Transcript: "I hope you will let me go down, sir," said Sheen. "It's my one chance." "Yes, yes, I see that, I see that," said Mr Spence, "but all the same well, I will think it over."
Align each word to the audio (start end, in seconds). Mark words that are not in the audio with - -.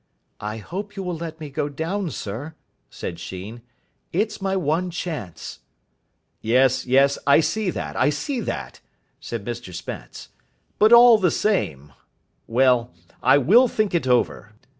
"I 0.39 0.57
hope 0.57 0.95
you 0.95 1.03
will 1.03 1.15
let 1.15 1.39
me 1.39 1.51
go 1.51 1.69
down, 1.69 2.09
sir," 2.09 2.55
said 2.89 3.19
Sheen. 3.19 3.61
"It's 4.11 4.41
my 4.41 4.55
one 4.55 4.89
chance." 4.89 5.59
"Yes, 6.41 6.87
yes, 6.87 7.19
I 7.27 7.39
see 7.39 7.69
that, 7.69 7.95
I 7.95 8.09
see 8.09 8.39
that," 8.39 8.79
said 9.19 9.45
Mr 9.45 9.71
Spence, 9.75 10.29
"but 10.79 10.91
all 10.91 11.19
the 11.19 11.29
same 11.29 11.93
well, 12.47 12.91
I 13.21 13.37
will 13.37 13.67
think 13.67 13.93
it 13.93 14.07
over." 14.07 14.53